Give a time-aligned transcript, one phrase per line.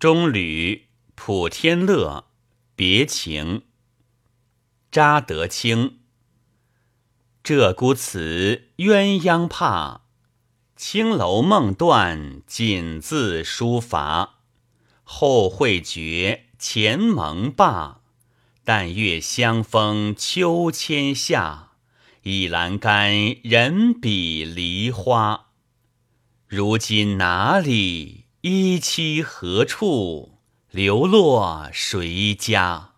[0.00, 2.24] 中吕普天乐
[2.74, 3.64] 别情。
[4.90, 5.98] 查德清。
[7.44, 10.00] 鹧鸪词鸳鸯怕，
[10.74, 14.38] 青楼梦断锦字书乏。
[15.04, 18.00] 后会觉前盟罢，
[18.64, 21.72] 但月相逢秋千下。
[22.22, 23.12] 倚栏杆
[23.42, 25.48] 人比梨花。
[26.46, 28.24] 如今哪里？
[28.42, 30.38] 依期何处？
[30.70, 32.89] 流落谁家？